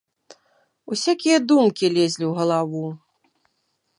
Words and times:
Усякія 0.93 1.37
думкі 1.51 1.85
лезлі 1.97 2.25
ў 2.29 2.33
галаву. 2.41 2.85